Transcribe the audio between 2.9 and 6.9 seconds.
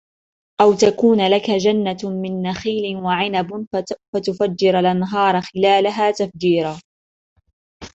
وعنب فتفجر الأنهار خلالها تفجيرا